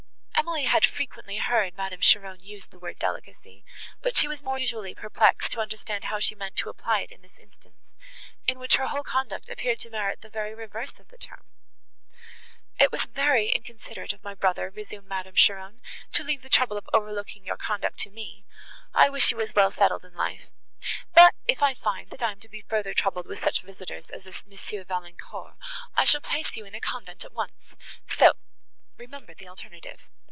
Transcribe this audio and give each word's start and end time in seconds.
Emily 0.41 0.65
had 0.65 0.85
frequently 0.85 1.37
heard 1.37 1.77
Madame 1.77 2.01
Cheron 2.01 2.41
use 2.41 2.65
the 2.65 2.79
word 2.79 2.97
delicacy, 2.97 3.63
but 4.01 4.17
she 4.17 4.27
was 4.27 4.41
now 4.41 4.45
more 4.47 4.55
than 4.55 4.61
usually 4.61 4.95
perplexed 4.95 5.51
to 5.51 5.61
understand 5.61 6.05
how 6.05 6.19
she 6.19 6.33
meant 6.35 6.55
to 6.57 6.67
apply 6.67 7.01
it 7.01 7.11
in 7.11 7.21
this 7.21 7.37
instance, 7.37 7.77
in 8.47 8.57
which 8.57 8.75
her 8.75 8.87
whole 8.87 9.03
conduct 9.03 9.49
appeared 9.49 9.79
to 9.79 9.89
merit 9.91 10.19
the 10.21 10.29
very 10.31 10.53
reverse 10.55 10.99
of 10.99 11.07
the 11.07 11.17
term. 11.17 11.45
"It 12.79 12.91
was 12.91 13.05
very 13.05 13.49
inconsiderate 13.49 14.13
of 14.13 14.23
my 14.23 14.33
brother," 14.33 14.71
resumed 14.71 15.07
Madame 15.07 15.35
Cheron, 15.35 15.79
"to 16.11 16.23
leave 16.23 16.41
the 16.41 16.49
trouble 16.49 16.75
of 16.75 16.89
overlooking 16.91 17.45
your 17.45 17.55
conduct 17.57 17.99
to 17.99 18.09
me; 18.09 18.43
I 18.93 19.09
wish 19.09 19.29
you 19.31 19.37
were 19.37 19.47
well 19.55 19.71
settled 19.71 20.03
in 20.03 20.15
life. 20.15 20.49
But 21.13 21.35
if 21.47 21.61
I 21.61 21.75
find, 21.75 22.09
that 22.09 22.23
I 22.23 22.31
am 22.31 22.39
to 22.41 22.49
be 22.49 22.61
further 22.61 22.95
troubled 22.95 23.27
with 23.27 23.43
such 23.43 23.61
visitors 23.61 24.07
as 24.07 24.23
this 24.23 24.43
M. 24.51 24.83
Valancourt, 24.85 25.55
I 25.95 26.03
shall 26.03 26.19
place 26.19 26.55
you 26.55 26.65
in 26.65 26.75
a 26.75 26.81
convent 26.81 27.23
at 27.23 27.31
once;—so 27.31 28.33
remember 28.97 29.35
the 29.35 29.47
alternative. 29.47 30.09